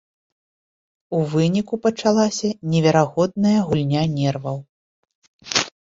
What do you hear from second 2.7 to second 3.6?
неверагодная